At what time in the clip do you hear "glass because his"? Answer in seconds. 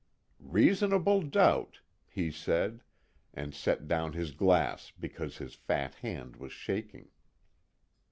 4.31-5.53